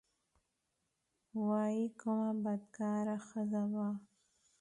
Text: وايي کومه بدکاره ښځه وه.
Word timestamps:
وايي 1.45 1.85
کومه 2.01 2.29
بدکاره 2.43 3.17
ښځه 3.27 3.61
وه. 3.73 3.87